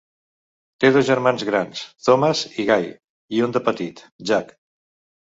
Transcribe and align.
Té 0.83 0.89
dos 0.93 1.03
germans 1.09 1.43
grans, 1.49 1.83
Thomas 2.05 2.41
i 2.63 2.65
Guy, 2.71 2.89
i 3.39 3.43
un 3.49 3.55
de 3.59 3.63
petit, 3.69 4.03
Jack. 4.31 4.51